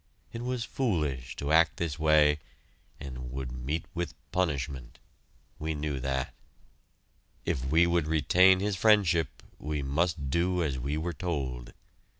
[0.33, 2.39] It was foolish to act this way,
[2.99, 4.97] and would meet with punishment
[5.59, 6.33] (we knew that).
[7.45, 11.73] If we would retain his friendship, we must do as we were told.